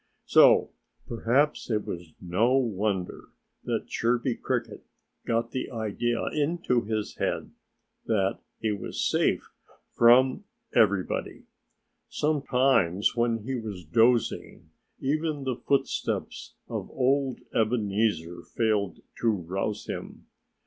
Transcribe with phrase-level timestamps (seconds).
[0.25, 0.71] So
[1.07, 3.25] perhaps it was no wonder
[3.65, 4.83] that Chirpy Cricket
[5.27, 7.51] got the idea into his head
[8.07, 9.51] that he was safe
[9.91, 10.43] from
[10.73, 11.43] everybody.
[12.09, 20.25] Sometimes, when he was dozing, even the footsteps of old Ebenezer failed to rouse him.